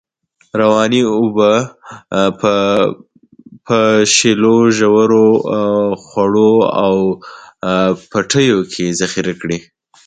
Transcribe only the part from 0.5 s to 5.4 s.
روانې اوبه په په شیلو، ژورو،